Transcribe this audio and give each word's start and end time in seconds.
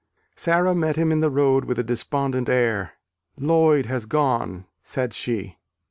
Sara 0.35 0.73
met 0.73 0.95
him 0.95 1.11
in 1.11 1.19
the 1.19 1.29
road 1.29 1.65
with 1.65 1.77
a 1.77 1.83
despondent 1.83 2.49
air. 2.49 2.93
"Lloyd 3.37 3.85
has 3.85 4.07
gone," 4.07 4.65
said 4.81 5.13
she. 5.13 5.57